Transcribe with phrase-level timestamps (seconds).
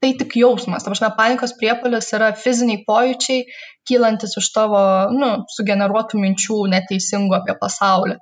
[0.00, 0.84] tai tik jausmas.
[0.84, 3.44] Ta prasme, panikos priepolis yra fiziniai pojūčiai,
[3.88, 4.80] kylantis iš tavo,
[5.16, 8.16] nu, sugeneruotų minčių neteisingų apie pasaulį.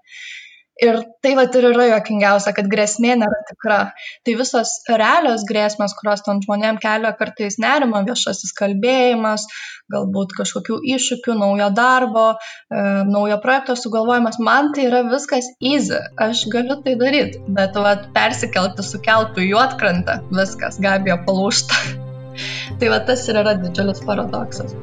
[0.79, 3.79] Ir tai vat ir yra juokingiausia, kad grėsmė nėra tikra.
[4.27, 9.49] Tai visos realios grėsmės, kurios tam žmonėm kelia kartais nerima, viešasis kalbėjimas,
[9.91, 12.27] galbūt kažkokių iššūkių, naujo darbo,
[12.71, 18.07] e, naujo projekto sugalvojimas, man tai yra viskas easy, aš galiu tai daryti, bet vat,
[18.15, 21.83] persikelti sukeltų į atkrantą, viskas, gabija palūšta.
[22.79, 24.79] tai va tas ir yra didžiulis paradoksas.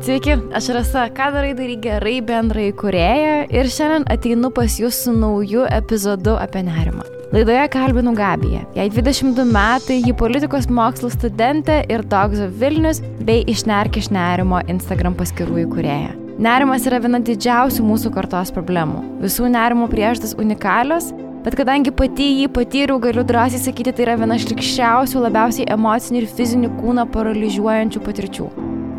[0.00, 5.12] Sveiki, aš Rasa, ką darai daryk gerai bendrai kurėja ir šiandien ateinu pas jūs su
[5.12, 7.04] nauju epizodu apie nerimą.
[7.34, 8.62] Laidoje kalbinu Gabiją.
[8.78, 15.18] Jai 22 metai, ji politikos mokslų studentė ir Dogzo Vilnius bei Išnerk iš nerimo Instagram
[15.20, 16.16] paskirų įkūrėja.
[16.40, 19.04] Nerimas yra viena didžiausių mūsų kartos problemų.
[19.20, 21.12] Visų nerimo priežastis unikalios,
[21.44, 26.24] bet kadangi pati jį patyriau, galiu drąsiai sakyti, tai yra viena iš likščiausių, labiausiai emocinių
[26.24, 28.50] ir fizinių kūną paralyžiuojančių patirčių.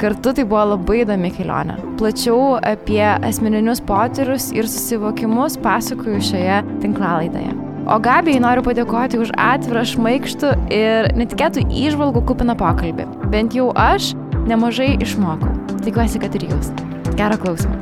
[0.02, 1.76] Kartu tai buvo labai įdomi kelionė.
[2.00, 7.52] Plačiau apie asmeninius potyrius ir susivokimus pasakoju šioje tinklalaidoje.
[7.86, 13.06] O Gabijai noriu padėkoti už atvirą, šmaikštų ir netikėtų įžvalgų kupiną pokalbį.
[13.30, 14.16] Bent jau aš
[14.50, 15.54] nemažai išmokau.
[15.86, 16.74] Tikiuosi, kad ir jūs.
[17.22, 17.78] Gerą klausimą.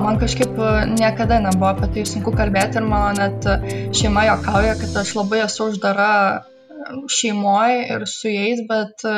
[0.00, 0.56] Man kažkaip
[0.96, 3.52] niekada nebuvo apie tai sunku kalbėti ir mano net
[3.92, 6.10] šeima jokauja, kad aš labai esu uždara
[7.10, 9.14] šeimoje ir su jais, bet e,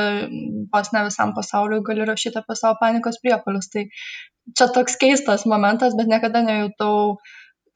[0.72, 3.68] vos ne visam pasauliu gali rašyti apie savo panikos priepolius.
[3.72, 3.86] Tai
[4.56, 7.16] čia toks keistas momentas, bet niekada nejutau,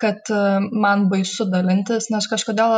[0.01, 0.43] kad e,
[0.85, 2.77] man baisu dalintis, nes kažkodėl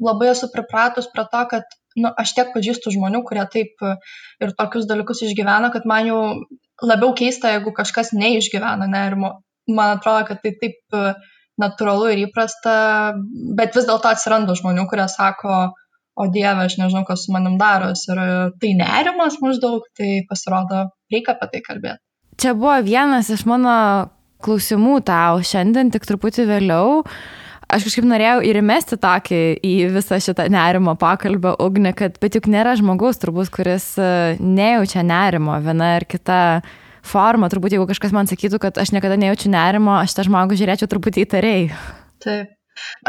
[0.00, 3.96] labai esu pripratus prie to, kad nu, aš tiek pažįstu žmonių, kurie taip e,
[4.42, 6.22] ir tokius dalykus išgyvena, kad man jau
[6.82, 9.38] labiau keista, jeigu kažkas neišgyvena nerimo.
[9.70, 10.96] Man atrodo, kad tai taip
[11.60, 12.74] natūralu ir įprasta,
[13.58, 15.58] bet vis dėlto atsiranda žmonių, kurie sako,
[16.20, 18.04] o dieve, aš nežinau, kas su manim daros.
[18.10, 18.20] Ir
[18.60, 22.02] tai nerimas maždaug, tai pasirodo, reikia apie tai kalbėti.
[22.40, 23.76] Čia buvo vienas iš mano
[24.44, 27.00] klausimų tau šiandien, tik truputį vėliau.
[27.70, 32.48] Aš kažkaip norėjau ir įmesti tokį į visą šitą nerimo pokalbio ugnį, kad bet juk
[32.50, 34.08] nėra žmogaus turbūt, kuris e,
[34.42, 36.40] nejaučia nerimo viena ar kita
[37.06, 37.50] forma.
[37.52, 41.28] Turbūt jeigu kažkas man sakytų, kad aš niekada nejaučiu nerimo, aš tą žmogų žiūrėčiau truputį
[41.28, 41.68] įtariai.
[42.24, 42.56] Taip.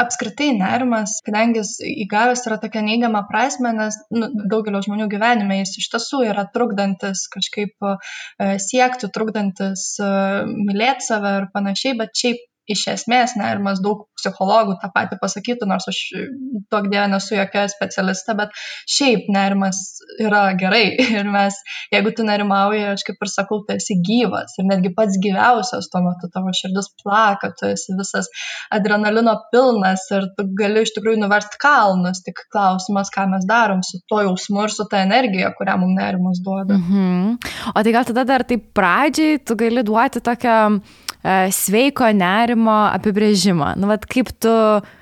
[0.04, 1.74] Apskritai nerimas, kadangi jis
[2.06, 7.26] įgavęs yra tokia neigiama prasme, nes nu, daugelio žmonių gyvenime jis iš tiesų yra trukdantis
[7.34, 7.96] kažkaip e,
[8.62, 10.12] siekti, trukdantis e,
[10.70, 15.88] mylėti save ir panašiai, bet šiaip iš esmės nerimas daug psichologų tą patį pasakytų, nors
[15.90, 16.00] aš
[16.72, 18.54] tok dievė nesu jokia specialistė, bet
[18.90, 19.80] šiaip nerimas
[20.22, 20.84] yra gerai
[21.18, 21.58] ir mes,
[21.94, 26.04] jeigu tu nerimauji, aš kaip ir sakau, tu esi gyvas ir netgi pats gyviausias tuo
[26.06, 28.30] metu tavo širdis plaka, tu esi visas
[28.74, 34.02] adrenalino pilnas ir tu gali iš tikrųjų nuversti kalnus, tik klausimas, ką mes darom su
[34.10, 36.78] tuo jausmu ir su ta energija, kurią mums nerimas duoda.
[36.78, 37.38] Mhm.
[37.76, 40.58] O tai gal tada dar taip pradžiai tu gali duoti tokią
[41.54, 43.76] sveiko nerimo apibrėžimą.
[43.82, 44.54] Nu, vat, kaip tu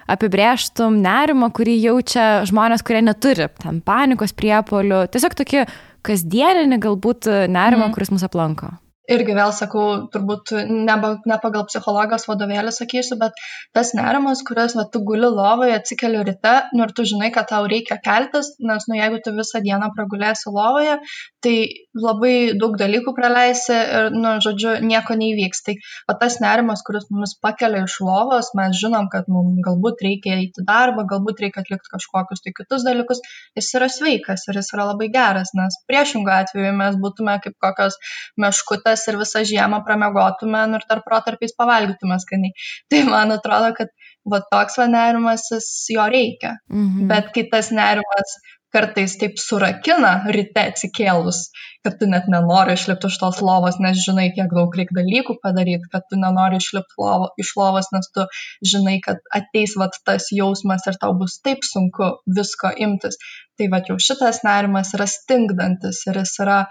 [0.09, 5.65] apibrėžtum nerimą, kurį jaučia žmonės, kurie neturi ten panikos priepolių, tiesiog tokį
[6.05, 7.95] kasdieninį galbūt nerimą, mm.
[7.95, 8.73] kuris mus aplanko
[9.09, 10.95] irgi vėl sakau, turbūt ne,
[11.31, 13.37] ne pagal psichologijos vadovėlį sakysiu, bet
[13.75, 17.65] tas nerimas, kuris, va, tu guli lovoje, atsikeli ryte, nu ir tu žinai, kad tau
[17.69, 20.99] reikia keltis, nes, nu, jeigu tu visą dieną pragulėsi lovoje,
[21.43, 21.55] tai
[22.03, 25.63] labai daug dalykų praleisi ir, nu, žodžiu, nieko neįvyks.
[25.65, 25.75] Tai
[26.09, 30.65] va, tas nerimas, kuris mus pakelia iš lovos, mes žinom, kad mums galbūt reikia eiti
[30.67, 33.23] darbą, galbūt reikia atlikti kažkokius tai kitus dalykus,
[33.59, 37.99] jis yra sveikas ir jis yra labai geras, nes priešingų atveju mes būtume kaip kokios
[38.39, 42.55] meškutės ir visą žiemą pramiegotume nu, ir tarp protarpiais pavalgytume skaniai.
[42.91, 43.91] Tai man atrodo, kad
[44.29, 45.47] va toks va nerimas,
[45.89, 46.57] jo reikia.
[46.71, 47.07] Mhm.
[47.11, 48.39] Bet kai tas nerimas
[48.73, 51.39] kartais taip surakina ryte atsikėlus,
[51.85, 55.89] kad tu net nenori išlipti iš tos lovos, nes žinai, kiek daug reikia dalykų padaryti,
[55.93, 58.27] kad tu nenori išlipti lovo, iš lovos, nes tu
[58.73, 63.17] žinai, kad ateis vat tas jausmas ir tau bus taip sunku visko imtis.
[63.57, 66.61] Tai va jau šitas nerimas yra stingdantis ir jis yra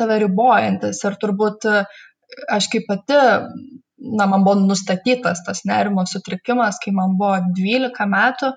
[0.00, 1.68] tave ribojantis ir turbūt
[2.48, 3.18] aš kaip pati,
[4.18, 8.52] na, man buvo nustatytas tas nerimo sutrikimas, kai man buvo 12 metų,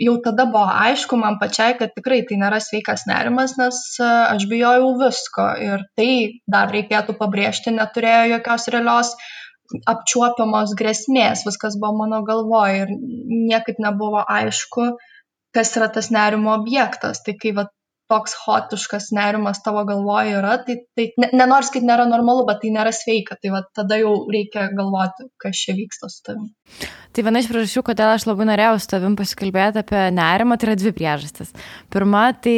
[0.00, 4.94] jau tada buvo aišku man pačiai, kad tikrai tai nėra sveikas nerimas, nes aš bijojau
[5.02, 6.10] visko ir tai
[6.50, 9.12] dar reikėtų pabrėžti, neturėjo jokios realios
[9.90, 12.94] apčiuopiamos grėsmės, viskas buvo mano galvoje ir
[13.50, 14.88] niekaip nebuvo aišku,
[15.54, 17.22] kas yra tas nerimo objektas.
[17.26, 17.68] Tai kai va,
[18.10, 22.72] toks hotiškas nerimas tavo galvoje yra, tai, tai ne, nenors, kad nėra normalu, bet tai
[22.74, 26.50] nėra sveika, tai va, tada jau reikia galvoti, kas čia vyksta su tavimi.
[27.10, 30.76] Tai viena iš priežasčių, kodėl aš labai norėjau su tavim pasikalbėti apie nerimą, tai yra
[30.78, 31.50] dvi priežastis.
[31.90, 32.54] Pirma, tai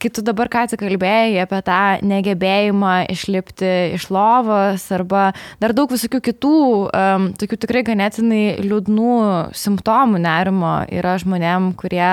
[0.00, 5.30] kai tu dabar ką tik kalbėjai apie tą negebėjimą išlipti iš lovos arba
[5.62, 6.58] dar daug visokių kitų,
[6.90, 9.14] um, tokių tikrai ganėtinai liūdnų
[9.56, 12.10] simptomų nerimo yra žmonėm, kurie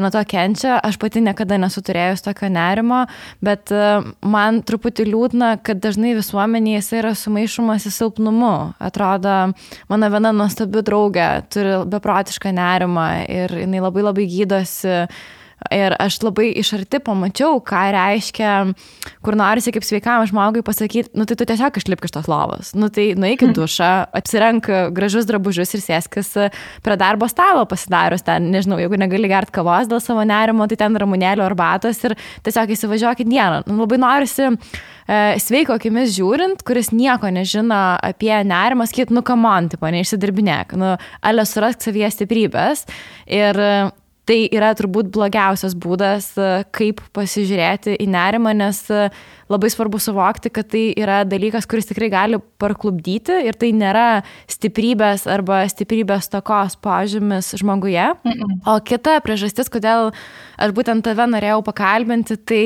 [0.00, 0.78] nuo to kenčia.
[0.82, 3.02] Aš pati niekada nesu turėjus tokio nerimo,
[3.44, 3.82] bet e,
[4.24, 8.54] man truputį liūdna, kad dažnai visuomenėje jis yra sumaišomas į silpnumu.
[8.82, 9.36] Atrodo,
[9.92, 15.06] mano viena nuostabi draugė turi beprotišką nerimą ir jinai labai labai gydosi
[15.70, 18.52] Ir aš labai iš arti pamačiau, ką reiškia,
[19.24, 22.88] kur norisi kaip sveikam žmogui pasakyti, nu tai tu tiesiog išlipk iš tos lovos, nu
[22.92, 26.32] tai nueik į dušą, apsirenk gražus drabužius ir sėskis
[26.82, 30.98] prie darbo stalo pasidarius ten, nežinau, jeigu negali gert kavos dėl savo nerimo, tai ten
[30.98, 32.16] ramunėlio arbatos ir
[32.46, 33.62] tiesiog įsivažiuokit dieną.
[33.68, 34.56] Nu, labai norisi e,
[35.42, 41.46] sveiko akimis žiūrint, kuris nieko nežino apie nerimą, sakyt, nu kamon, tipo, neišsidirbinėk, nu, alė
[41.48, 42.86] surask savyje stiprybės
[43.30, 43.60] ir
[44.28, 49.08] tai yra turbūt blogiausias būdas, e, kaip pasižiūrėti į nerimą, nes e,
[49.52, 55.26] labai svarbu suvokti, kad tai yra dalykas, kuris tikrai gali parklubdyti ir tai nėra stiprybės
[55.30, 58.12] arba stiprybės tokos požymis žmoguje.
[58.68, 60.12] O kita priežastis, kodėl
[60.62, 62.64] aš būtent tave norėjau pakalbinti, tai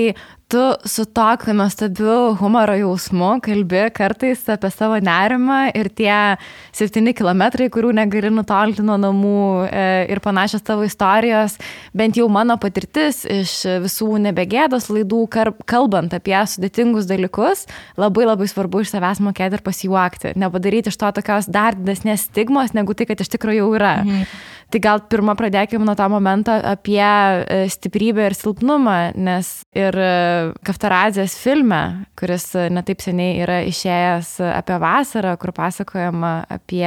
[0.49, 6.37] tu su tokiu nuostabiu humoro jausmu kalbi kartais apie savo nerimą ir tie
[6.77, 9.83] septyni kilometrai, kurių negali nutolti nuo namų e,
[10.15, 11.59] ir panašios tavo istorijos,
[11.97, 15.25] bent jau mano patirtis iš visų nebegėdos laidų,
[15.67, 17.67] kalbant apie sudėtingus dalykus,
[17.99, 22.77] labai labai svarbu iš savęs mokėti ir pasijuokti, nepadaryti iš to tokios dar didesnės stigmos,
[22.77, 23.97] negu tai, kad iš tikrųjų jau yra.
[24.05, 24.29] Mhm.
[24.67, 29.95] Tai gal pirmą pradėkime nuo to momento apie e, stiprybę ir silpnumą, nes ir
[30.37, 31.81] e, Kaftarazės filme,
[32.19, 36.87] kuris netaip seniai yra išėjęs apie vasarą, kur pasakojama apie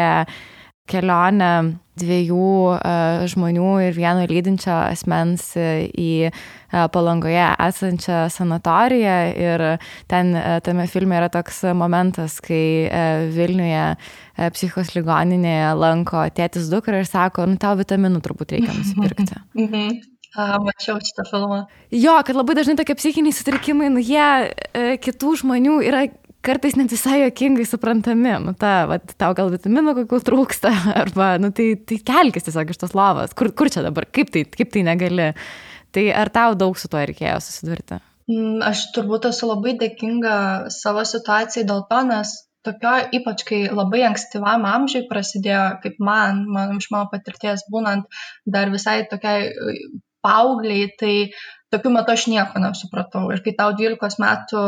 [0.89, 1.53] kelionę
[1.99, 9.17] dviejų uh, žmonių ir vieno lydinčio asmens į uh, palangoje esančią sanatoriją.
[9.35, 9.65] Ir
[10.11, 12.87] ten uh, tame filme yra toks momentas, kai
[13.35, 13.83] Vilniuje
[14.55, 19.43] psichos ligoninėje lanko tėtis dukra ir sako, nu tau vitaminų turbūt reikia nusipirkti.
[19.59, 20.18] Mhm.
[20.37, 21.63] A, mačiau šitą filmą.
[21.95, 26.03] Jo, kad labai dažnai tokie psichiniai sutrikimai, nu jie e, kitų žmonių yra
[26.45, 28.35] kartais net visai jokingai suprantami.
[28.43, 30.73] Nu, ta, va, tau gal vitaminų kokių trūksta,
[31.03, 33.33] arba, nu, tai, tai kelkis tiesiog iš tos lavos.
[33.37, 35.31] Kur, kur čia dabar, kaip tai, kaip tai negali.
[35.89, 37.97] Tai ar tau daug su tuo reikėjo susidurti?
[38.29, 40.35] Mm, aš turbūt esu labai dėkinga
[40.69, 42.35] savo situacijai dėl to, nes
[42.67, 48.05] tokio, ypač kai labai ankstyvam amžiui prasidėjo, kaip man, man iš mano patirties būnant
[48.45, 49.49] dar visai tokiai
[50.25, 51.13] paaugliai, tai
[51.73, 53.29] tokiu metu aš nieko nesupratau.
[53.33, 54.65] Ir kai tau 12 metų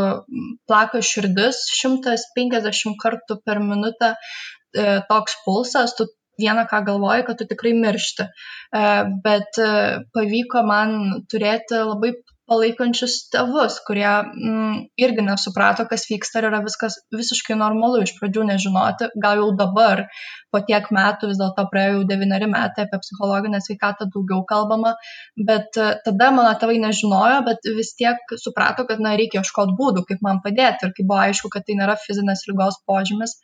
[0.69, 6.07] plaka širdis 150 kartų per minutę e, toks pulsas, tu
[6.41, 8.27] vieną ką galvoji, kad tu tikrai miršti.
[8.27, 8.83] E,
[9.25, 9.71] bet e,
[10.15, 12.13] pavyko man turėti labai
[12.51, 18.45] palaikančius tėvus, kurie mm, irgi nesuprato, kas vyksta ir yra viskas visiškai normalu iš pradžių
[18.49, 19.09] nežinoti.
[19.23, 20.03] Gal jau dabar,
[20.51, 24.95] po tiek metų, vis dėlto praėjo jau devyneri metai apie psichologinę sveikatą daugiau kalbama,
[25.51, 30.05] bet e, tada mano tėvai nežinojo, bet vis tiek suprato, kad na, reikia ieškoti būdų,
[30.09, 33.37] kaip man padėti ir kai buvo aišku, kad tai nėra fizinės lygos požymis,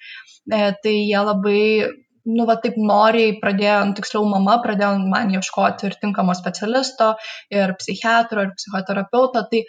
[0.52, 1.64] e, tai jie labai
[2.28, 7.14] nu, va taip noriai pradėjo, nu, tiksliau mama pradėjo man ieškoti ir tinkamo specialisto,
[7.54, 9.64] ir psichiatro, ir psichoterapeuto, tai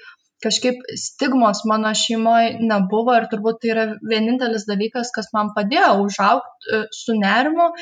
[0.44, 6.76] kažkaip stigmos mano šeimoje nebuvo ir turbūt tai yra vienintelis dalykas, kas man padėjo užaugti
[6.76, 7.72] e, su nerimu,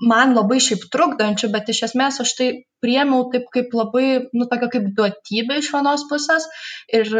[0.00, 2.48] man labai šiaip trukdančių, bet iš esmės aš tai
[2.80, 6.46] priemiau taip kaip labai, nu, tokia kaip duotybė iš vienos pusės
[6.96, 7.10] ir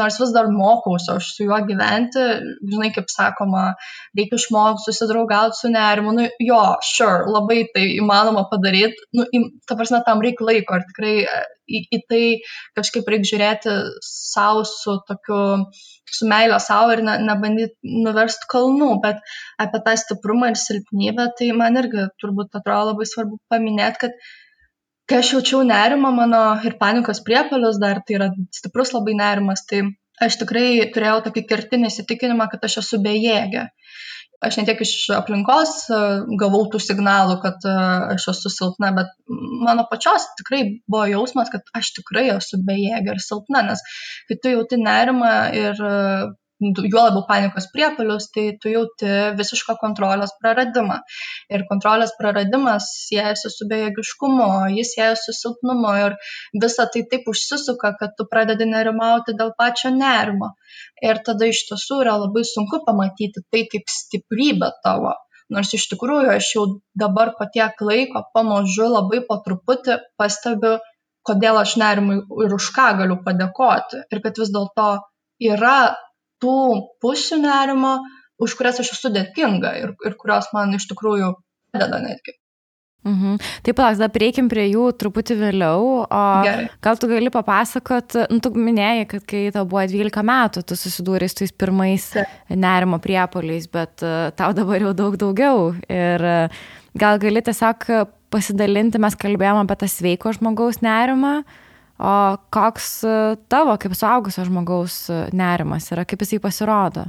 [0.00, 2.24] nors vis dar mokausi aš su juo gyventi,
[2.72, 3.66] žinai, kaip sakoma,
[4.16, 6.62] reikia išmokti susidraugauti su nerimu, nu, jo,
[6.94, 9.28] sure, labai tai įmanoma padaryti, nu,
[9.68, 11.14] ta prasme, tam reikia laiko ir tikrai
[11.68, 12.22] į, į tai
[12.78, 13.76] kažkaip reikia žiūrėti
[14.08, 15.40] savo su tokiu,
[16.18, 19.22] su meilė savo ir ne, nebandyti nuversti kalnų, bet
[19.62, 24.20] apie tą stiprumą ir silpnybę, tai man irgi turbūt atrodo labai svarbu paminėti, kad
[25.08, 29.86] kai aš jaučiau nerimą mano ir panikos priepalius dar, tai yra stiprus labai nerimas, tai
[30.24, 33.68] aš tikrai turėjau tokį kertinį įsitikinimą, kad aš esu bejėgė.
[34.44, 36.00] Aš ne tiek iš aplinkos e,
[36.38, 37.72] gavau tų signalų, kad e,
[38.14, 39.10] aš esu silpna, bet
[39.66, 43.82] mano pačios tikrai buvo jausmas, kad aš tikrai esu bejėgė ir silpna, nes
[44.28, 45.82] kai tu jauti nerimą ir
[46.60, 50.98] juo labiau panikos priepolius, tai tu jauti visišką kontrolės praradimą.
[51.54, 56.16] Ir kontrolės praradimas siejasi su bejėgiškumu, jis siejasi su silpnumu ir
[56.62, 60.52] visa tai taip užsisuka, kad tu pradedi nerimauti dėl pačio nerimo.
[61.02, 65.14] Ir tada iš tiesų yra labai sunku pamatyti tai kaip stiprybę tavo.
[65.48, 66.64] Nors iš tikrųjų aš jau
[66.98, 70.76] dabar po tiek laiko pamažu labai po truputį pastebiu,
[71.24, 74.02] kodėl aš nerimui ir už ką galiu padėkoti.
[74.12, 74.90] Ir kad vis dėlto
[75.48, 75.78] yra
[76.42, 76.58] tų
[77.02, 77.98] pusių nerimo,
[78.38, 81.32] už kurias aš esu dėkinga ir, ir kurios man iš tikrųjų
[81.74, 82.38] padeda netgi.
[83.06, 83.38] Mhm.
[83.62, 85.84] Taip, palauk, dar prieikim prie jų truputį vėliau.
[86.04, 86.66] O Gerai.
[86.82, 91.28] gal tu gali papasakot, nu, tu minėjai, kad kai tau buvo 12 metų, tu susidūrė
[91.30, 92.34] su tais pirmais Taip.
[92.50, 95.70] nerimo priepoliais, bet uh, tau dabar jau daug daugiau.
[95.86, 96.60] Ir uh,
[96.98, 97.86] gal gali tiesiog
[98.34, 101.38] pasidalinti, mes kalbėjome apie tą sveiko žmogaus nerimą,
[101.98, 102.14] o
[102.54, 107.08] koks uh, tavo kaip suaugusio žmogaus nerimas yra, kaip jisai pasirodo?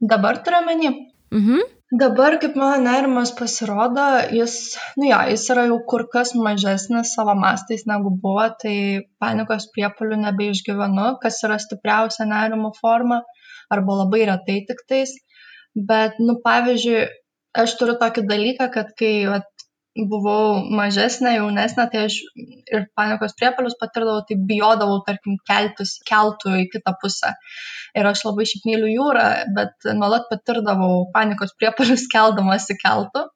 [0.00, 0.92] Dabar turiu menį.
[1.34, 1.70] Mhm.
[1.94, 4.54] Dabar, kaip mano nerimas pasirodo, jis,
[4.98, 8.76] nu jo, jis yra jau kur kas mažesnis savo mastais negu buvo, tai
[9.22, 13.20] panikos priepolių nebeišgyvenu, kas yra stipriausia nerimo forma,
[13.76, 15.12] arba labai retai tik tais.
[15.90, 17.04] Bet, nu, pavyzdžiui,
[17.62, 19.46] aš turiu tokį dalyką, kad kai vat,
[19.94, 26.66] buvau mažesnė, jaunesnė, tai aš ir panikos priepalius patirdavau, tai bijodavau, tarkim, keltis keltų į
[26.72, 27.34] kitą pusę.
[27.94, 33.28] Ir aš labai šiaip myliu jūrą, bet nuolat patirdavau panikos priepalius keldamas į keltų.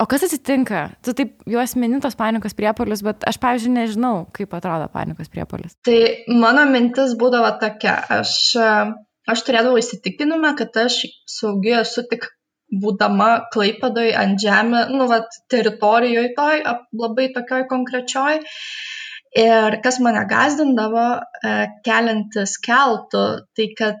[0.00, 0.86] O kas atsitinka?
[1.04, 5.74] Tu taip juos minintos panikos priepolius, bet aš, pavyzdžiui, nežinau, kaip atrodo panikos priepolius.
[5.84, 5.98] Tai
[6.40, 8.32] mano mintis būdavo tokia, aš,
[9.28, 12.30] aš turėdavau įsitikinimą, kad aš saugi esu tik
[12.70, 16.62] būdama Klaipadoj ant žemė, nu, vat, teritorijoje toj,
[17.02, 18.40] labai tokioj konkrečioj.
[19.40, 21.50] Ir kas mane gazdindavo, e,
[21.86, 23.24] keliantis keltų,
[23.54, 24.00] tai kad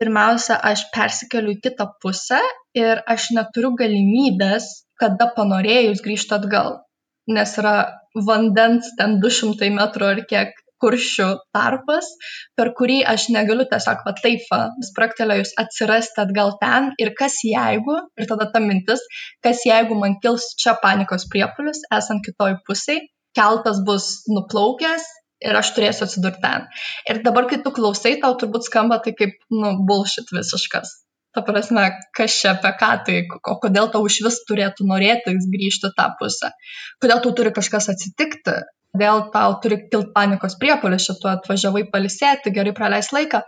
[0.00, 2.40] pirmiausia, aš persikeliu į kitą pusę
[2.76, 6.78] ir aš neturiu galimybės, kada panorėjus grįžti atgal,
[7.28, 7.74] nes yra
[8.28, 12.08] vandens ten 200 metrų ar kiek kuršių tarpas,
[12.58, 14.46] per kurį aš negaliu tiesiog va taip,
[14.90, 19.04] spraktelėjus atsirasti atgal ten ir kas jeigu, ir tada ta mintis,
[19.44, 23.04] kas jeigu man kils čia panikos priepolius, esant kitoj pusiai,
[23.36, 25.04] keltas bus nuplaukęs
[25.44, 26.66] ir aš turėsiu atsidurti ten.
[27.08, 30.98] Ir dabar, kai tu klausai, tau turbūt skamba tai kaip, nu, bullshit visiškas.
[31.30, 31.84] Ta prasme,
[32.16, 33.18] kas čia apie ką tai,
[33.52, 36.50] o kodėl tau iš vis turėtų norėti grįžti tą pusę,
[37.02, 38.56] kodėl tau turi kažkas atsitikti,
[38.94, 43.42] kodėl tau turi kilt panikos priepolis, šito atvažiavai palisėti, gerai praleis laiką.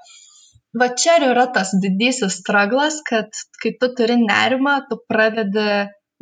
[0.79, 3.29] Va čia ir yra tas didysis straglas, kad
[3.61, 5.67] kai tu turi nerimą, tu pradedi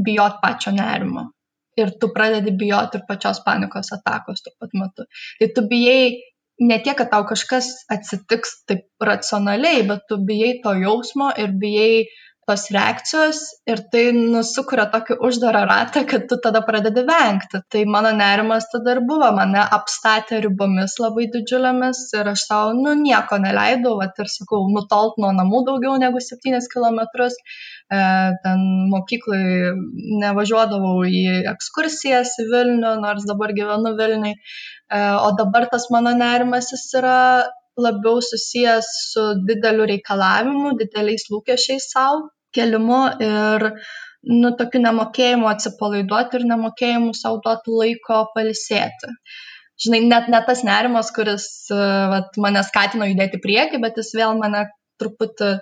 [0.00, 1.30] bijot pačio nerimo.
[1.78, 5.06] Ir tu pradedi bijoti ir pačios panikos atakos tuo pat metu.
[5.38, 6.16] Tai tu bijai
[6.60, 12.08] ne tiek, kad tau kažkas atsitiks taip racionaliai, bet tu bijai to jausmo ir bijai
[12.50, 13.40] tos reakcijos
[13.70, 17.60] ir tai nusukuria tokį uždarą ratą, kad tu tada pradedi vengti.
[17.70, 22.96] Tai mano nerimas tada ir buvo, mane apstatė ribomis labai didžiulėmis ir aš savo, nu,
[22.98, 28.02] nieko neleidau, va ir sakau, nutolt nuo namų daugiau negu 7 km, e,
[28.42, 29.70] ten mokyklai
[30.24, 31.22] nevažiuodavau į
[31.54, 37.22] ekskursijas į Vilnių, nors dabar gyvenu Vilniui, e, o dabar tas mano nerimas jis yra
[37.80, 42.26] labiau susijęs su dideliu reikalavimu, dideliais lūkesčiais savo
[42.56, 43.66] kėlimu ir
[44.28, 49.14] nu, tokiu nemokėjimu atsipalaiduoti ir nemokėjimu savo duoti laiko palisėti.
[49.80, 54.66] Žinai, net ne tas nerimas, kuris vat, mane skatino judėti prieki, bet jis vėl mane
[55.00, 55.54] truputį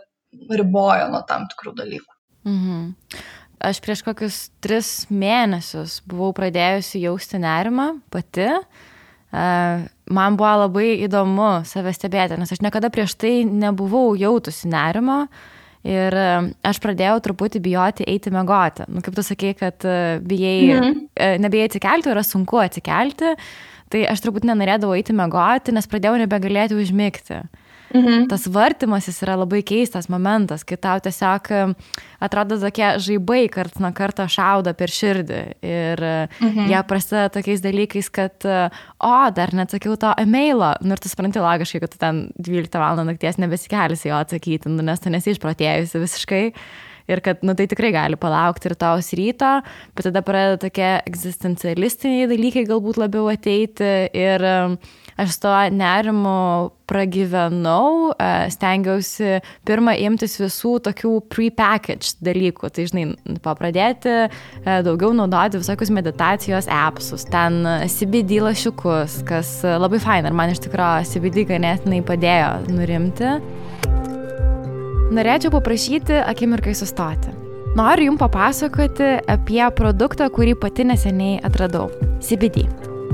[0.58, 2.16] ribojo nuo tam tikrų dalykų.
[2.48, 2.88] Mhm.
[3.68, 8.46] Aš prieš kokius tris mėnesius buvau pradėjusi jausti nerimą pati.
[9.32, 15.24] Man buvo labai įdomu save stebėti, nes aš niekada prieš tai nebuvau jautusi nerimo.
[15.26, 16.28] Uh, Ir e,
[16.66, 18.88] aš pradėjau truputį bijoti eiti mėgoti.
[18.90, 20.98] Nu, kaip tu sakei, kad e, bijai, mhm.
[21.14, 23.36] E, nebijai atsikelti, yra sunku atsikelti,
[23.92, 27.44] tai aš truputį nenorėdavau eiti mėgoti, nes pradėjau nebegalėti užmigti.
[27.94, 28.26] Mhm.
[28.28, 31.50] Tas vartimas jis yra labai keistas momentas, kai tau tiesiog
[32.20, 35.40] atrodo tokie žaibai karts nuo karto šaudo per širdį.
[35.64, 36.02] Ir
[36.40, 36.68] mhm.
[36.72, 40.74] jie prasideda tokiais dalykais, kad, o, dar neatsakiau to e-mailo.
[40.82, 42.98] Nu, ir tu supranti logiškai, kad tu ten 12 val.
[43.08, 46.44] nakties nebesikelsi jo atsakyti, nu, nes tu nesi išprotėjusi visiškai
[47.08, 49.58] ir kad, nu, tai tikrai gali palaukti ir tos ryto,
[49.96, 54.44] bet tada pradeda tokie egzistencialistiniai dalykai galbūt labiau ateiti ir
[55.18, 63.04] aš to nerimu pragyvenau, e, stengiausi pirmą imtis visų tokių pre-packaged dalykų, tai žinai,
[63.44, 64.28] papradėti e,
[64.86, 67.60] daugiau naudoti visokius meditacijos appsus, ten
[67.92, 73.36] CBD lašiukus, kas labai fain ir man iš tikrųjų CBD ganėtinai padėjo nurimti.
[75.14, 77.32] Norėčiau paprašyti akimirkai sustoti.
[77.78, 81.90] Noriu Jums papasakoti apie produktą, kurį pati neseniai atradau-
[82.24, 82.66] CBD.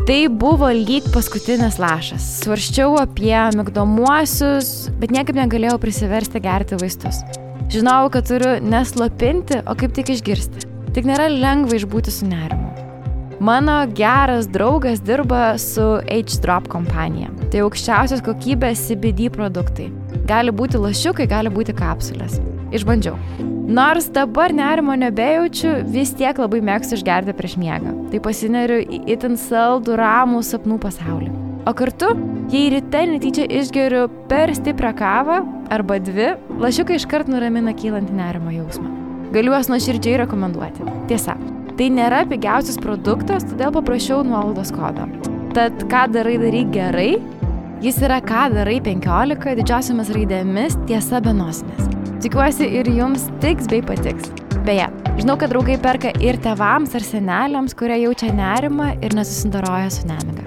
[0.05, 2.25] Tai buvo lyg paskutinis lašas.
[2.43, 7.23] Svarščiau apie migdomuosius, bet niekaip negalėjau prisiversti gerti vaistus.
[7.73, 10.69] Žinau, kad turiu neslopinti, o kaip tik išgirsti.
[10.93, 12.71] Tik nėra lengva išbūti su nerimu.
[13.41, 17.33] Mano geras draugas dirba su H-Drop kompanija.
[17.51, 19.91] Tai aukščiausios kokybės CBD produktai.
[20.25, 22.39] Gali būti lašiukai, gali būti kapsulės.
[22.73, 23.19] Išbandžiau.
[23.65, 27.93] Nors dabar nerimo nebejaučiu, vis tiek labai mėgstu išgerti prieš miegą.
[28.13, 31.29] Tai pasineriu į itin saldų ramų sapnų pasaulį.
[31.69, 32.11] O kartu,
[32.53, 35.39] jei ryte netyčia išgeriu per stiprią kavą
[35.73, 38.89] arba dvi, lašiukai iškart nuramina kylantį nerimo jausmą.
[39.33, 40.89] Galiu juos nuoširdžiai rekomenduoti.
[41.09, 41.37] Tiesa,
[41.77, 45.09] tai nėra pigiausias produktas, todėl paprašiau nuolaidos kodo.
[45.57, 47.11] Tad ką darai daryk gerai,
[47.85, 51.91] jis yra ką darai 15 didžiosiamis raidėmis tiesa be nosinės.
[52.25, 54.31] Tikiuosi ir jums tiks bei patiks.
[54.65, 54.87] Beje,
[55.19, 60.47] žinau, kad draugai perka ir tevams ar seneliams, kurie jaučia nerimą ir nesusidaroja su nemiga.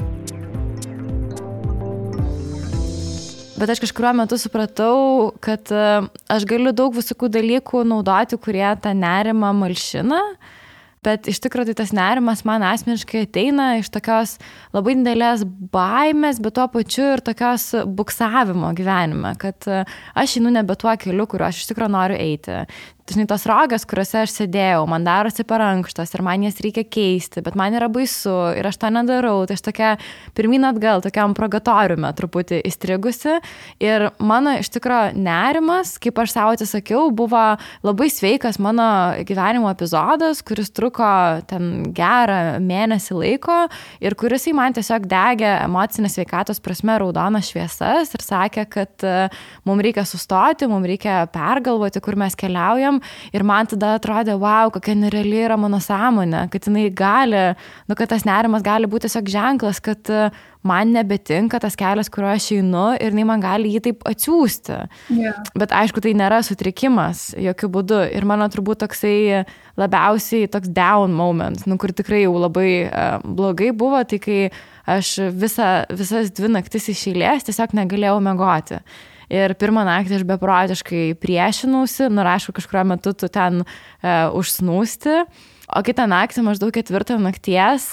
[3.57, 4.97] Bet aš kažkuriuo metu supratau,
[5.41, 5.85] kad e,
[6.33, 10.23] aš galiu daug visokių dalykų naudoti, kurie tą nerimą malšina.
[11.07, 14.35] Bet iš tikrųjų tai tas nerimas man asmeniškai ateina iš tokios
[14.75, 19.83] labai didelės baimės, bet tuo pačiu ir tokios buksavimo gyvenime, kad e,
[20.19, 22.59] aš einu nebe tuo keliu, kuriuo aš iš tikrųjų noriu eiti
[23.13, 27.43] žinai, tos rogas, kuriuose aš sėdėjau, man darosi per ankštas ir man jas reikia keisti,
[27.45, 29.91] bet man yra baisu ir aš to nedarau, tai aš tokia
[30.37, 33.37] pirmin atgal, tokiam progatoriume truputį įstrigusi.
[33.83, 37.43] Ir mano iš tikrųjų nerimas, kaip aš savo atsisakiau, buvo
[37.85, 38.87] labai sveikas mano
[39.27, 41.07] gyvenimo epizodas, kuris truko
[41.47, 43.59] ten gerą mėnesį laiko
[44.03, 49.15] ir kuris į man tiesiog degė emocinės sveikatos prasme raudonas šviesas ir sakė, kad e,
[49.67, 54.71] mums reikia sustoti, mums reikia pergalvoti, kur mes keliaujam manim ir man tada atrodė, wow,
[54.71, 57.55] kokia nereali yra mano sąmonė, kad jinai gali,
[57.87, 60.29] nu, kad tas nerimas gali būti tiesiog ženklas, kad e,
[60.63, 64.79] man nebetinka tas kelias, kuriuo aš einu ir jinai man gali jį taip atsiųsti.
[65.09, 65.43] Yeah.
[65.55, 69.45] Bet aišku, tai nėra sutrikimas jokių būdų ir mano turbūt toksai
[69.77, 74.39] labiausiai toks down moment, nu, kur tikrai jau labai uh, blogai buvo, tai kai
[74.87, 78.81] aš visa, visas dvi naktis iš eilės tiesiog negalėjau mėgoti.
[79.33, 83.67] Ir pirmą naktį aš beprotiškai priešinausi, nu, aišku, kažkurio metu tu ten e,
[84.31, 85.19] užsnūsti.
[85.67, 87.89] O kitą naktį, maždaug ketvirtą nakties,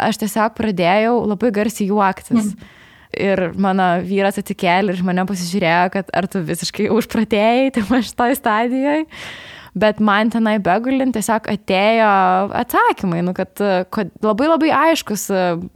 [0.00, 2.54] aš tiesiog pradėjau labai garsiai juoktis.
[2.54, 2.76] Mm.
[3.20, 8.36] Ir mano vyras atsikėlė ir mane pasižiūrėjo, kad ar tu visiškai užpratėjai, tai aš toj
[8.38, 9.08] stadijoje.
[9.80, 12.10] Bet man tenai begulint tiesiog atėjo
[12.58, 13.52] atsakymai, nu, kad,
[13.92, 15.28] kad labai labai aiškus,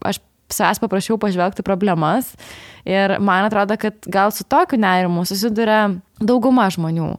[0.03, 2.35] aš savęs paprašiau pažvelgti problemas
[2.85, 5.89] ir man atrodo, kad gal su tokiu nerimu susiduria
[6.21, 7.15] dauguma žmonių.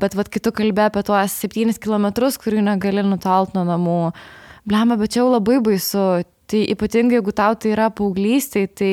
[0.00, 2.10] Bet vad, kai tu kalbė apie tuos 7 km,
[2.42, 4.00] kurių negali nutolti nuo namų,
[4.68, 6.24] blema, bet čia jau labai baisu.
[6.46, 8.90] Tai ypatingai, jeigu tau tai yra paauglystė, tai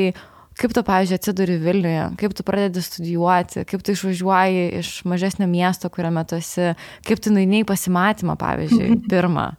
[0.57, 5.91] kaip tu, pavyzdžiui, atsiduri Vilniuje, kaip tu pradedi studijuoti, kaip tu išvažiuoji iš mažesnio miesto,
[5.93, 6.71] kuriame tu esi,
[7.05, 9.51] kaip tu nueini į pasimatymą, pavyzdžiui, pirmą.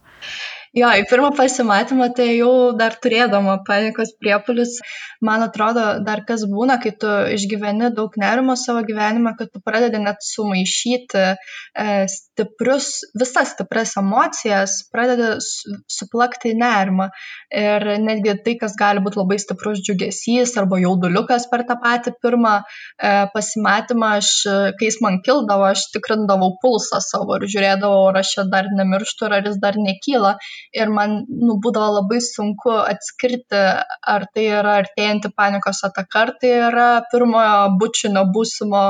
[0.75, 4.73] Jo, į pirmą pasimatymą tai jau dar turėdama panikos priepulius,
[5.23, 10.01] man atrodo, dar kas būna, kai tu išgyveni daug nerimo savo gyvenime, kad tu pradedi
[10.03, 15.29] net sumaišyti e, stiprius, visas stipres emocijas, pradedi
[15.95, 17.07] suplakti nerimą.
[17.55, 22.57] Ir netgi tai, kas gali būti labai stiprus džiugesys arba jauduliukas per tą patį pirmą
[22.59, 24.33] e, pasimatymą, aš,
[24.75, 29.31] kai jis man kildavo, aš tikrindavau pulsą savo ir žiūrėdavau, ar aš čia dar nemirštu,
[29.31, 30.35] ar jis dar nekyla
[30.73, 33.61] ir man nu, būdavo labai sunku atskirti,
[34.15, 38.85] ar tai yra artėjanti panikos ataka, ar tai yra pirmojo bučinio būsimo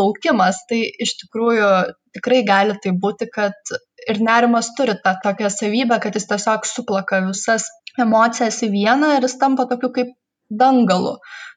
[0.00, 0.62] laukimas.
[0.70, 1.70] Tai iš tikrųjų
[2.16, 3.76] tikrai gali tai būti, kad
[4.08, 9.26] ir nerimas turi tą tokią savybę, kad jis tiesiog suplaka visas emocijas į vieną ir
[9.26, 10.14] jis tampa tokiu kaip
[10.50, 11.16] dangalu.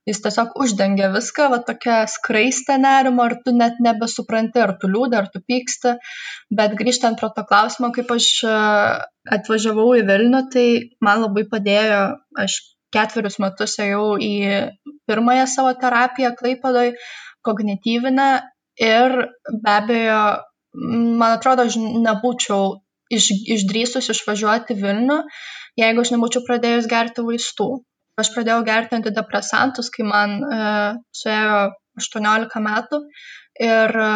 [0.09, 5.19] Jis tiesiog uždengia viską, va tokia skraistė nerimo, ar tu net nebesupranti, ar tu liūdė,
[5.19, 5.95] ar tu pyksti.
[6.55, 8.57] Bet grįžtant prie to klausimo, kaip aš e,
[9.37, 10.67] atvažiavau į Vilnių, tai
[11.05, 12.01] man labai padėjo,
[12.45, 12.59] aš
[12.95, 14.33] ketverius metus ėjau į
[15.09, 16.95] pirmąją savo terapiją Klaipadoj,
[17.45, 18.29] kognityvinę
[18.81, 19.15] ir
[19.51, 20.21] be abejo,
[21.19, 22.79] man atrodo, aš nebūčiau
[23.13, 25.19] iš, išdrįsus išvažiuoti Vilnių,
[25.79, 27.69] jeigu aš nebūčiau pradėjus gerti vaistų.
[28.19, 30.65] Aš pradėjau gerti antidepresantus, kai man e,
[31.15, 31.61] suėjo
[32.01, 32.99] 18 metų.
[33.63, 34.09] Ir e,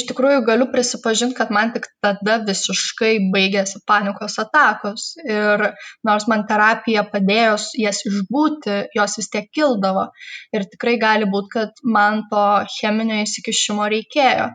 [0.00, 5.12] iš tikrųjų galiu prisipažinti, kad man tik tada visiškai baigėsi panikos atakos.
[5.22, 5.68] Ir
[6.06, 10.08] nors man terapija padėjo jas išbūti, jos vis tiek kildavo.
[10.56, 12.44] Ir tikrai gali būti, kad man to
[12.78, 14.50] cheminio įsikišimo reikėjo.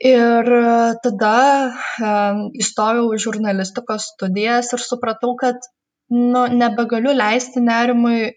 [0.00, 0.46] Ir
[1.04, 1.38] tada
[2.00, 5.60] um, įstojau į žurnalistikos studijas ir supratau, kad
[6.10, 8.30] nu, nebegaliu leisti nerimui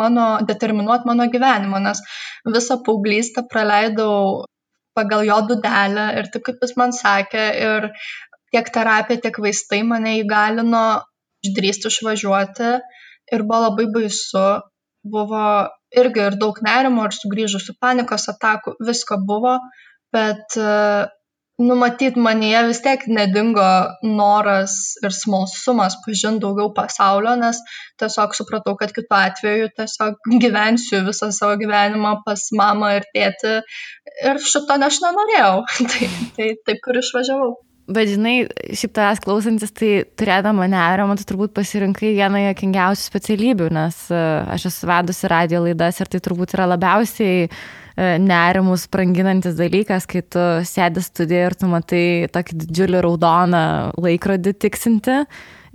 [0.00, 2.00] mano, determinuoti mano gyvenimo, nes
[2.46, 4.44] visą paauglystę praleidau
[4.96, 7.90] pagal jo dudelę ir taip kaip jis man sakė, ir
[8.54, 10.84] tiek terapija, tiek vaistai mane įgalino
[11.46, 12.72] išdrįsti išvažiuoti
[13.34, 14.46] ir buvo labai baisu,
[15.14, 15.44] buvo
[16.02, 19.56] irgi ir daug nerimo, ir sugrįžusių panikos atakų, visko buvo,
[20.14, 20.58] bet
[21.60, 23.68] numatyt manyje vis tiek nedingo
[24.02, 27.60] noras ir smalsumas pažinti daugiau pasaulio, nes
[28.00, 33.56] tiesiog supratau, kad kitu atveju tiesiog gyvensiu visą savo gyvenimą pas mamą ir tėtį
[34.30, 35.56] ir šito aš nenorėjau.
[35.90, 37.58] tai, tai taip ir išvažiavau.
[37.90, 38.34] Bet žinai,
[38.78, 44.20] šiaip tavęs klausantis, tai turėdama nerimą, tu turbūt pasirinkai vieną jokingiausių specialybių, nes e,
[44.54, 47.56] aš esu vedusi radio laidas ir tai turbūt yra labiausiai uh,
[48.00, 53.64] nerimus branginantis dalykas, kai tu sėdi studijoje ir tu matai tokį didžiulį raudoną
[54.00, 55.16] laikrodį tiksinti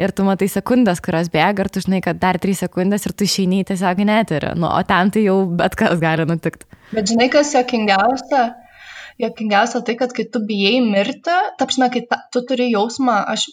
[0.01, 3.27] ir tu matai sekundės, kurios bėga ir tu žinai, kad dar trys sekundės ir tu
[3.27, 4.55] išeini tiesiog neterį.
[4.59, 6.67] Nu, o ten tai jau bet kas gali nutikti.
[6.95, 8.45] Bet žinai, kas jokingiausia?
[9.21, 13.47] Jokingiausia tai, kad kai tu bijai mirti, tapsime, kai ta, tu turi jausmą, aš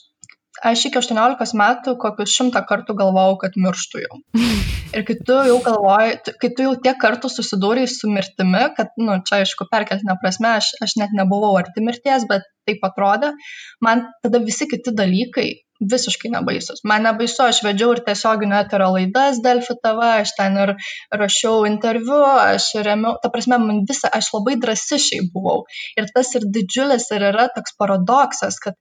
[0.61, 4.21] aš iki 18 metų kokius šimtą kartų galvojau, kad mirštu jau.
[4.97, 9.17] Ir kai tu jau galvoji, kai tu jau tiek kartų susidūrei su mirtimi, kad, na,
[9.17, 13.33] nu, čia aišku, perkeltinė prasme, aš, aš net nebuvau arti mirties, bet taip atrodė,
[13.81, 15.49] man tada visi kiti dalykai
[15.91, 16.83] visiškai nebaisus.
[16.87, 20.75] Man nebaisu, aš vedžiau ir tiesioginio eterio laidas Delfi TV, aš ten ir
[21.23, 25.65] rašiau interviu, aš remiau, ta prasme, man visą, aš labai drąsi šiai buvau.
[25.99, 28.79] Ir tas ir didžiulis ir yra toks paradoksas, kad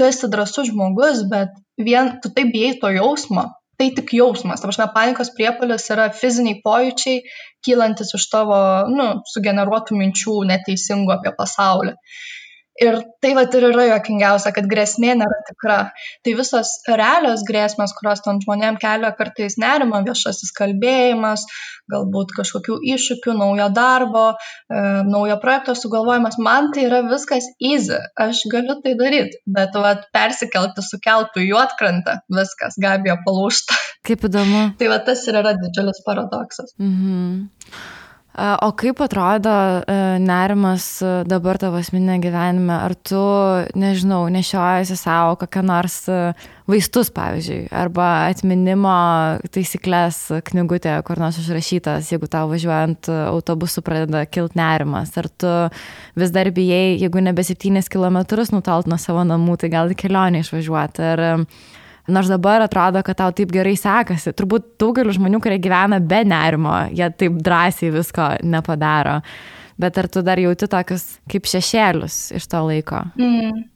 [0.00, 3.44] tu esi drąsus žmogus, bet vien tu taip bijai to jausmo,
[3.76, 4.62] tai tik jausmas.
[4.62, 7.20] Ta prasme, panikos priepalis yra fiziniai pojūčiai,
[7.66, 8.56] kylantis iš tavo,
[8.88, 11.92] nu, sugeneruotų minčių neteisingų apie pasaulį.
[12.80, 15.78] Ir tai vat ir yra juokingiausia, kad grėsmė nėra tikra.
[16.24, 21.44] Tai visos realios grėsmės, kurios tam žmonėm kelia kartais nerima, viešasis kalbėjimas,
[21.92, 28.46] galbūt kažkokių iššūkių, naujo darbo, e, naujo projekto sugalvojimas, man tai yra viskas easy, aš
[28.52, 33.76] galiu tai daryti, bet vat, persikelti su keltu į juotkrantą, viskas, gabija palūšta.
[34.08, 34.70] Kaip įdomu.
[34.80, 36.72] tai va tas ir yra didžiulis paradoksas.
[36.80, 37.50] Mhm.
[38.40, 39.50] O kaip atrodo
[39.84, 42.72] e, nerimas e, dabar tavo asmeninė gyvenime?
[42.72, 43.20] Ar tu,
[43.76, 46.20] nežinau, nešiojasi savo kokią nors e,
[46.70, 48.94] vaistus, pavyzdžiui, arba atminimo
[49.52, 55.12] taisyklės knygutė, kur nors užrašytas, jeigu tau važiuojant autobusu pradeda kilt nerimas?
[55.20, 55.52] Ar tu
[56.16, 58.22] vis dar bijai, jeigu nebe 7 km
[58.56, 61.04] nutalt nuo savo namų, tai gal į kelionę išvažiuoti?
[61.12, 61.26] Ar,
[62.10, 64.34] Nors dabar atrodo, kad tau taip gerai sekasi.
[64.36, 69.20] Turbūt daugeliu žmonių, kurie gyvena be nerimo, jie taip drąsiai visko nepadaro.
[69.80, 73.04] Bet ar tu dar jauti tokius kaip šešėlius iš to laiko?
[73.20, 73.68] Mm.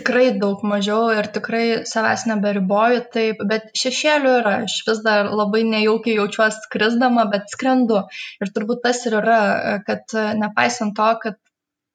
[0.00, 4.54] Tikrai daug mažiau ir tikrai savęs neberiboju, taip, bet šešėlių yra.
[4.64, 8.00] Aš vis dar labai nejaukiai jaučiuosi skrisdama, bet skrendu.
[8.40, 9.40] Ir turbūt tas ir yra,
[9.86, 11.36] kad nepaisant to, kad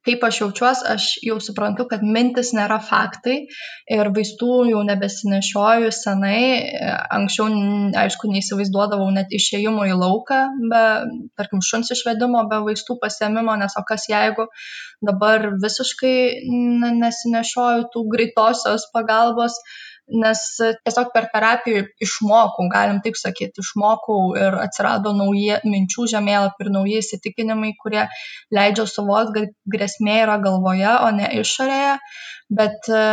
[0.06, 3.38] kaip aš jaučiuos, aš jau suprantu, kad mintis nėra faktai
[3.98, 6.42] ir vaistų jau nebesinešioju senai.
[7.16, 7.48] Anksčiau,
[8.06, 10.42] aišku, neįsivaizduodavau net išėjimo į lauką,
[10.72, 10.84] be,
[11.40, 14.48] tarkim, šuns išvedimo, be vaistų pasiemimo, nes o kas jeigu
[15.06, 16.16] dabar visiškai
[17.02, 19.60] nesinešioju tų greitosios pagalbos
[20.06, 26.72] nes tiesiog per terapiją išmokau, galim taip sakyti, išmokau ir atsirado nauji minčių žemėlapį ir
[26.76, 28.06] nauji įsitikinimai, kurie
[28.54, 31.96] leidžia suvokti, kad grėsmė yra galvoje, o ne išorėje.
[32.54, 33.06] Bet e,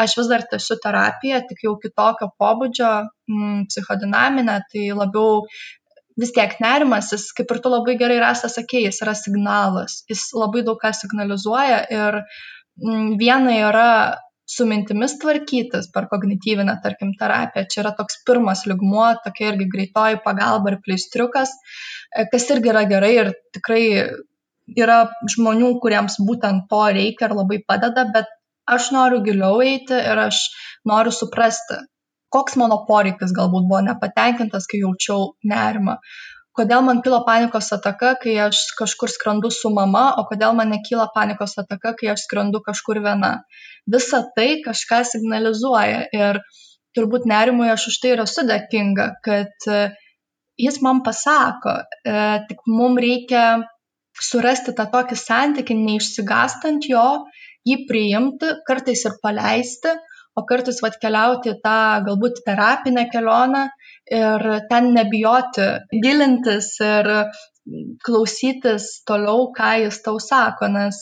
[0.00, 2.92] aš vis dar tęsiu terapiją, tik jau kitokio pobūdžio,
[3.28, 5.42] m, psichodinaminę, tai labiau
[6.20, 10.24] vis tiek nerimas, jis, kaip ir tu labai gerai rasa sakėjai, jis yra signalas, jis
[10.36, 12.22] labai daug ką signalizuoja ir
[13.20, 13.92] viena yra
[14.50, 17.68] su mintimis tvarkytis per kognityvinę, tarkim, terapiją.
[17.70, 21.54] Čia yra toks pirmas ligmuo, tokia irgi greitoji pagalba ir pleistriukas,
[22.10, 23.84] e, kas irgi yra gerai ir tikrai
[24.78, 24.98] yra
[25.34, 28.30] žmonių, kuriems būtent to reikia ir labai padeda, bet
[28.70, 30.42] aš noriu giliau eiti ir aš
[30.86, 31.78] noriu suprasti,
[32.34, 35.98] koks mano poreikis galbūt buvo nepatenkintas, kai jaučiau nerimą
[36.60, 41.08] kodėl man kilo panikos ataka, kai aš kažkur skrendu su mama, o kodėl man nekyla
[41.14, 43.38] panikos ataka, kai aš skrendu kažkur viena.
[43.90, 46.42] Visa tai kažką signalizuoja ir
[46.96, 49.80] turbūt nerimui aš už tai ir esu dėkinga, kad e,
[50.60, 52.14] jis man pasako, e,
[52.50, 53.44] tik mums reikia
[54.20, 57.06] surasti tą tokį santykį, neišsigastant jo,
[57.68, 59.94] jį priimti, kartais ir paleisti,
[60.36, 63.68] o kartais vat keliauti tą galbūt terapinę kelionę
[64.10, 65.68] ir ten nebijoti
[66.02, 67.10] gilintis ir
[68.04, 70.98] klausytis toliau, ką jis tau sako, nes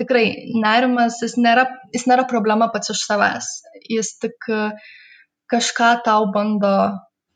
[0.00, 0.26] tikrai
[0.60, 3.50] nerimas, jis nėra, jis nėra problema pats iš savęs,
[3.88, 4.50] jis tik
[5.50, 6.74] kažką tau bando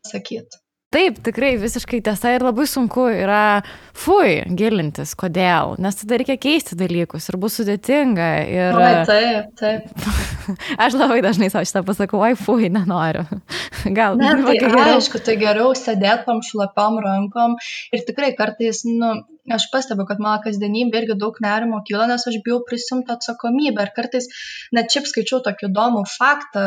[0.06, 0.60] sakyti.
[0.88, 3.60] Taip, tikrai visiškai tiesa ir labai sunku yra,
[3.92, 8.28] fui, gilintis, kodėl, nes tada reikia keisti dalykus ir bus sudėtinga.
[8.48, 8.80] Ir...
[8.80, 9.90] Oi, taip, taip.
[10.84, 13.24] Aš labai dažnai savo šitą pasakau, oi, fui, nenoriu.
[13.98, 14.18] Gal.
[14.20, 14.84] Ne, tai geriau.
[14.98, 17.58] aišku, tai geriau sėdėti tom šlapiom rankom
[17.94, 19.12] ir tikrai kartais, nu,
[19.54, 23.86] aš pastebiu, kad mano kasdienybė irgi daug nerimo kyla, nes aš bijau prisimti atsakomybę.
[23.86, 24.28] Ir kartais
[24.76, 26.64] net šiaip skaičiau tokį įdomų faktą,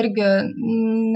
[0.00, 0.30] irgi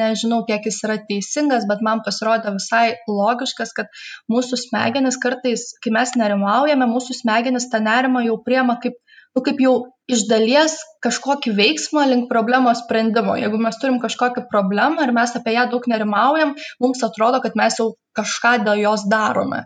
[0.00, 3.92] nežinau, kiek jis yra teisingas, bet man pasirodė visai logiškas, kad
[4.32, 8.98] mūsų smegenis kartais, kai mes nerimaujame, mūsų smegenis tą nerimą jau priema kaip
[9.36, 9.74] nu, kaip jau
[10.10, 13.36] iš dalies kažkokį veiksmą link problemos sprendimo.
[13.38, 17.78] Jeigu mes turim kažkokią problemą ir mes apie ją daug nerimaujam, mums atrodo, kad mes
[17.78, 19.64] jau kažką dėl jos darome.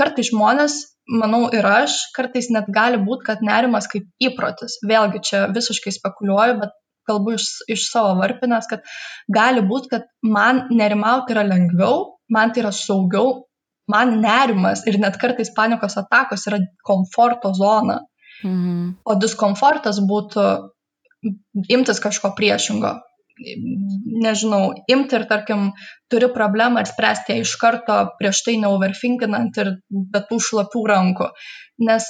[0.00, 0.80] Kartais žmonės,
[1.20, 4.80] manau ir aš, kartais net gali būti, kad nerimas kaip įprotis.
[4.88, 6.74] Vėlgi čia visiškai spekuliuoju, bet
[7.08, 8.84] kalbu iš, iš savo varpinės, kad
[9.32, 13.44] gali būti, kad man nerimauti yra lengviau, man tai yra saugiau,
[13.90, 18.00] man nerimas ir net kartais panikos atakos yra komforto zona.
[18.44, 18.94] Mhm.
[19.08, 20.46] O diskomfortas būtų
[21.72, 22.92] imtis kažko priešingo.
[24.24, 25.72] Nežinau, imti ir, tarkim,
[26.12, 31.30] turi problemą ir spręsti ją iš karto prieš tai neoverfinkinant ir be tų šlapių rankų.
[31.88, 32.06] Nes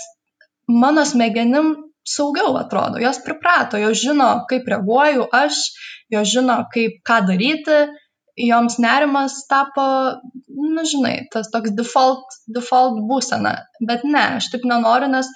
[0.68, 1.72] mano smegenim
[2.04, 5.62] saugiau atrodo, jos priprato, jos žino, kaip reaguoju aš,
[6.12, 7.78] jos žino, kaip ką daryti,
[8.36, 9.86] joms nerimas tapo,
[10.74, 13.54] na žinai, tas toks default, default būsena.
[13.80, 15.30] Bet ne, aš taip nenoriu, nes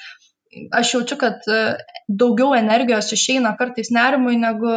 [0.73, 1.61] aš jaučiu, kad e,
[2.09, 4.73] daugiau energijos išeina kartais nerimui negu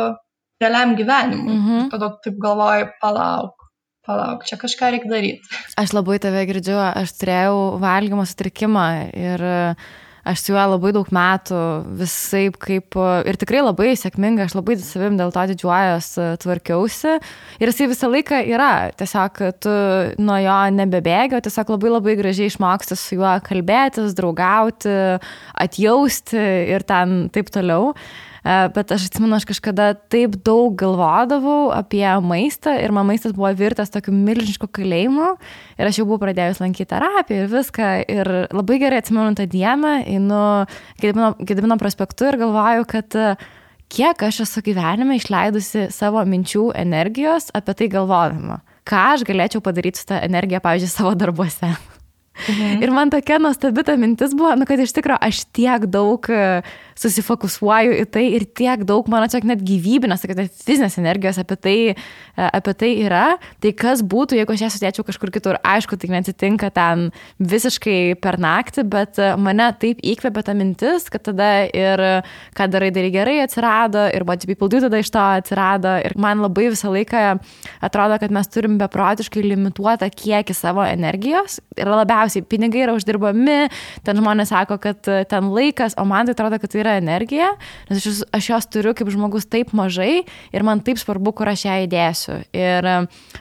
[0.62, 1.55] realiam gyvenimui.
[1.57, 1.89] Mhm.
[1.93, 3.57] Tada taip galvoju, palauk.
[4.01, 5.57] Palauk, čia kažką reikia daryti.
[5.77, 9.91] Aš labai tave girdžiu, aš turėjau valgymo sutrikimą ir uh,
[10.27, 11.60] aš su juo labai daug metų
[11.99, 16.10] visai kaip ir tikrai labai sėkmingai, aš labai savim dėl to didžiuojas,
[16.43, 17.17] tvarkiausi.
[17.62, 19.75] Ir jisai visą laiką yra, tiesiog tu
[20.21, 24.97] nuo jo nebebėgi, o tiesiog labai labai gražiai išmoksti su juo kalbėtis, draugauti,
[25.65, 26.43] atjausti
[26.75, 27.93] ir ten taip toliau.
[28.41, 33.51] E, bet aš atsimenu, aš kažkada taip daug galvodavau apie maistą ir man maistas buvo
[33.54, 35.27] virtas tokiu milžinišku kalėjimu
[35.77, 39.93] ir aš jau buvau pradėjus lankyti terapiją ir viską ir labai gerai atsimenu tą dieną,
[40.10, 40.41] einu
[41.01, 43.30] Gedimino, prospektu ir galvoju, kad e,
[43.93, 48.62] kiek aš esu gyvenime išleidusi savo minčių energijos apie tai galvodama.
[48.89, 51.75] Ką aš galėčiau padaryti su tą energiją, pavyzdžiui, savo darbuose.
[52.47, 52.82] Mhm.
[52.82, 56.62] Ir man tokia nuostabi ta mintis buvo, nu, kad iš tikrųjų aš tiek daug e,
[56.99, 61.77] susifokusuoju į tai ir tiek daug mano čia net gyvybinės, kad fizinės energijos apie tai,
[61.91, 63.25] e, apie tai yra.
[63.63, 68.39] Tai kas būtų, jeigu aš ją sudėčiau kažkur kitur, aišku, tai neatsitinka ten visiškai per
[68.41, 72.06] naktį, bet e, mane taip įkvėpė ta mintis, kad tada ir
[72.58, 75.97] ką darai, darai gerai atsirado, ir Body People Do tada iš to atsirado.
[76.06, 77.23] Ir man labai visą laiką
[77.84, 81.60] atrodo, kad mes turim beprotiškai limituotą kiekį savo energijos.
[81.80, 83.60] Ir labiausiai pinigai yra uždirbami,
[84.06, 87.51] ten žmonės sako, kad e, ten laikas, o man tai atrodo, kad tai yra energija,
[87.89, 91.65] nes aš, aš jos turiu kaip žmogus taip mažai ir man taip svarbu, kur aš
[91.67, 92.37] ją įdėsiu.
[92.57, 92.97] Ir e,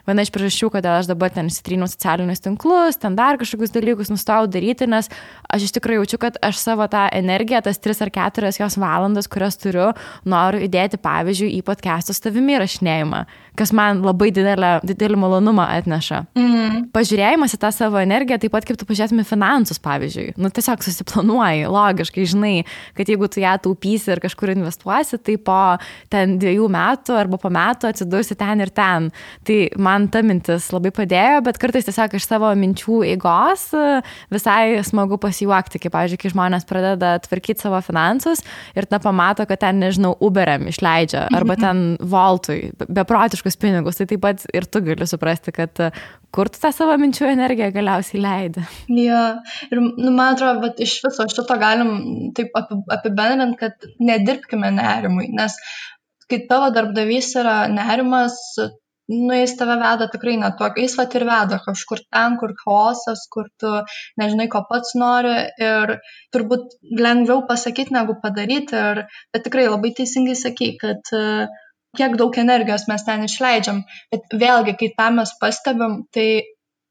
[0.09, 4.49] viena iš priežasčių, kodėl aš dabar ten įsitrynau socialinius tinklus, ten dar kažkokius dalykus nustojau
[4.51, 5.11] daryti, nes
[5.51, 9.31] aš iš tikrųjų jaučiu, kad aš savo tą energiją, tas 3 ar 4 jos valandas,
[9.31, 9.91] kurias turiu,
[10.29, 13.25] noriu įdėti, pavyzdžiui, į podcast'o stavimi rašinėjimą
[13.61, 16.23] kas man labai didelę, didelį malonumą atneša.
[16.39, 16.87] Mm.
[16.95, 20.35] Pažiūrėjimas į tą savo energiją, taip pat kaip tu pažiūrėtum į finansus, pavyzdžiui.
[20.41, 22.55] Nu, tiesiog susiplanuoji, logiškai, žinai,
[22.97, 25.59] kad jeigu tu ją taupysi ir kažkur investuosi, tai po
[26.13, 29.11] ten dviejų metų arba po metų atsidursi ten ir ten.
[29.47, 33.69] Tai man ta mintis labai padėjo, bet kartais tiesiog iš savo minčių eigos
[34.33, 38.45] visai smagu pasijuokti, kaip, pavyzdžiui, kai žmonės pradeda tvarkyti savo finansus
[38.75, 44.07] ir tada pamato, kad ten, nežinau, Uberiam išleidžia arba ten Voltui, beprotiškus kokius pinigus, tai
[44.07, 45.91] taip pat ir tu gali suprasti, kad e,
[46.33, 48.65] kur tu tą savo minčių energiją galiausiai leidi.
[48.89, 55.31] Ja, ir nu, man atrodo, kad iš viso šito galim taip apibendrinti, kad nedirbkime nerimui,
[55.35, 55.57] nes
[56.31, 58.37] kai tavo darbdavys yra nerimas,
[59.11, 63.25] nu, jis tave veda tikrai ne tuo, jis vat ir veda kažkur ten, kur chaosas,
[63.33, 63.73] kur tu
[64.21, 65.97] nežinai, ko pats nori ir
[66.31, 69.03] turbūt lengviau pasakyti negu padaryti, ir,
[69.35, 71.51] bet tikrai labai teisingai sakai, kad uh,
[71.99, 73.83] kiek daug energijos mes ten išleidžiam.
[74.13, 76.29] Bet vėlgi, kai tą mes pastebim, tai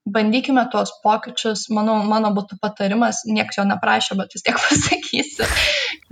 [0.09, 5.49] bandykime tuos pokyčius, manau, mano būtų patarimas, niekas jo neprašė, bet vis tiek pasakysiu,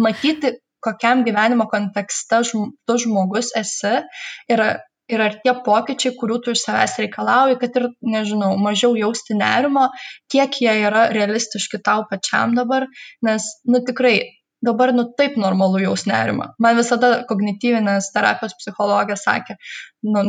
[0.04, 3.98] matyti, kokiam gyvenimo kontekste žm tu žmogus esi
[4.54, 4.64] ir
[5.08, 9.88] ir ar tie pokyčiai, kurių tu iš savęs reikalauji, kad ir, nežinau, mažiau jausti nerimo,
[10.34, 12.90] kiek jie yra realistiški tau pačiam dabar,
[13.24, 14.18] nes, nu tikrai,
[14.66, 16.50] dabar nu taip normalu jaus nerimą.
[16.64, 19.58] Man visada kognityvinės terapijos psichologė sakė,
[20.08, 20.24] nu,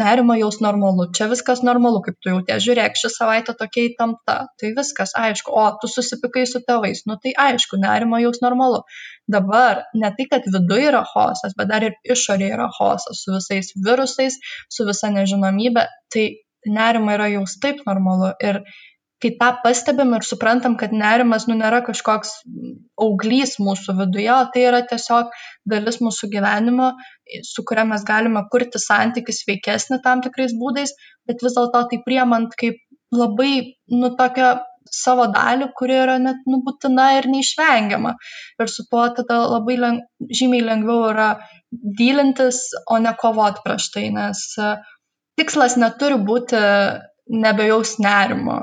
[0.00, 4.72] nerimą jaus normalu, čia viskas normalu, kaip tu jautė, žiūrėk, ši savaitė tokia įtempta, tai
[4.78, 8.84] viskas aišku, o tu susipikai su tėvais, nu tai aišku, nerimą jaus normalu.
[9.30, 13.72] Dabar ne tai, kad viduje yra chaosas, bet dar ir išorėje yra chaosas su visais
[13.86, 14.40] virusais,
[14.72, 16.26] su visa nežinomybė, tai
[16.66, 18.32] nerima yra jaus taip normalu.
[18.40, 18.62] Ir
[19.24, 22.34] kai tą pastebim ir suprantam, kad nerimas nu, nėra kažkoks
[23.00, 25.32] auglys mūsų viduje, o tai yra tiesiog
[25.70, 26.90] dalis mūsų gyvenimo,
[27.48, 30.92] su kuria mes galime kurti santykius sveikesnį tam tikrais būdais,
[31.28, 32.80] bet vis dėlto tai priemant kaip
[33.14, 34.52] labai, nu, tokią
[34.94, 38.14] savo dalį, kuri yra net nubūtina ir neišvengiama.
[38.60, 41.30] Ir su tuo tada labai leng, žymiai lengviau yra
[41.72, 44.44] dylintis, o ne kovoti prieš tai, nes
[45.40, 46.60] tikslas neturi būti
[47.32, 48.58] nebejaus nerimo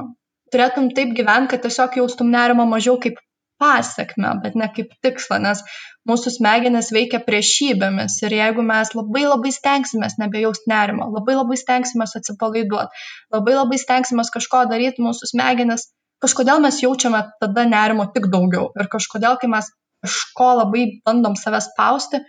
[0.53, 3.19] turėtum taip gyventi, kad tiesiog jaustum nerimą mažiau kaip
[3.61, 5.61] pasiekme, bet ne kaip tikslą, nes
[6.09, 12.15] mūsų smegenys veikia priešybėmis ir jeigu mes labai labai stengsimės nebejaust nerimo, labai labai stengsimės
[12.19, 13.03] atsipalaiduoti,
[13.35, 15.91] labai labai stengsimės kažko daryti, mūsų smegenys,
[16.25, 19.69] kažkodėl mes jaučiame tada nerimo tik daugiau ir kažkodėl, kai mes
[20.01, 22.23] kažko labai bandom save spausti,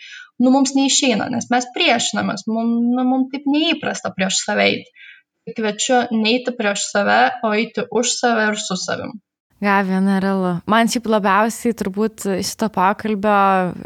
[0.44, 5.08] nu mums neišeina, nes mes priešinamės, mums, nu, mums taip neįprasta prieš save eiti
[5.50, 9.18] kviečiu neiti prieš save, o eiti už save ir su savim.
[9.62, 10.57] Gavė, nerealu.
[10.66, 13.35] Man šiaip labiausiai turbūt šito pokalbio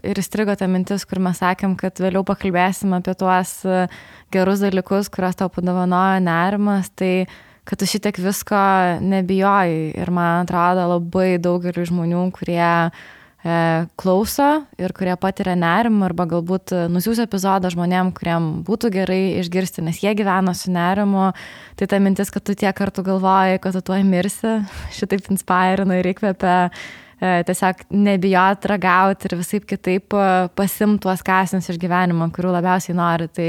[0.09, 3.59] ir įstrigo ta mintis, kur mes sakėm, kad vėliau pakalbėsim apie tuos
[4.33, 7.27] gerus dalykus, kuriuos tau padovanojo nerimas, tai
[7.69, 8.63] kad tu šitiek visko
[9.05, 9.93] nebijojai.
[10.01, 12.89] Ir man atrodo labai daugeliu žmonių, kurie E,
[14.01, 14.47] klauso
[14.81, 20.15] ir kurie patiria nerimą arba galbūt nusiūs epizodą žmonėm, kuriem būtų gerai išgirsti, nes jie
[20.19, 21.31] gyvena su nerimu,
[21.79, 24.59] tai ta mintis, kad tu tiek kartų galvoji, kad tu tuo mirsi,
[24.99, 26.57] šitaip inspirina ir įkvepia
[27.21, 30.27] e, tiesiog nebijot ragauti ir visai kitaip e,
[30.59, 33.31] pasim tuos kasinius iš gyvenimo, kurių labiausiai nori.
[33.31, 33.49] Tai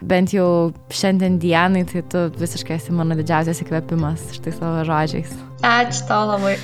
[0.00, 0.48] bent jau
[0.88, 5.36] šiandien dienai, tai tu visiškai esi mano didžiausias įkvėpimas štai savo žodžiais.
[5.66, 6.56] Ačiū tau labai.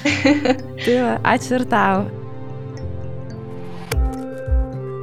[0.87, 2.22] tai va, ačiū ir tau.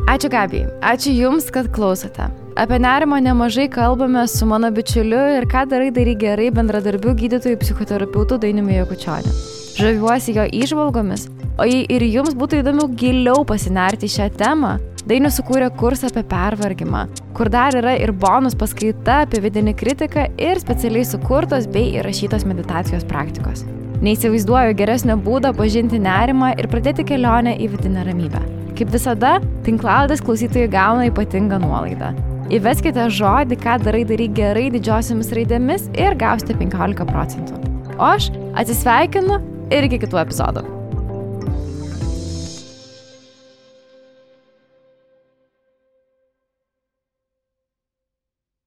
[0.09, 2.25] Ačiū Gabi, ačiū Jums, kad klausote.
[2.57, 8.39] Apie nerimą nemažai kalbame su mano bičiuliu ir ką darai darai gerai bendradarbiu gydytojų psichoterapeutų
[8.41, 9.35] Dainiumi Jokučioniu.
[9.77, 11.27] Žaviuosi jo išvalgomis,
[11.61, 17.05] o jei ir Jums būtų įdomu giliau pasinerti šią temą, Dainius sukūrė kursą apie pervargimą,
[17.37, 23.05] kur dar yra ir bonus paskaita apie vidinį kritiką ir specialiai sukurtos bei įrašytos meditacijos
[23.05, 23.67] praktikos.
[24.01, 28.58] Neįsivaizduoju geresnio būdo pažinti nerimą ir pradėti kelionę į vidinę ramybę.
[28.79, 29.33] Kaip visada,
[29.65, 32.13] tinklaladės klausytojai gauna ypatingą nuolaidą.
[32.55, 37.59] Įveskite žodį, ką darai darai gerai didžiosiomis raidėmis ir gausite 15 procentų.
[37.99, 39.43] O aš atsisveikinu
[39.75, 40.78] ir iki kitų epizodų.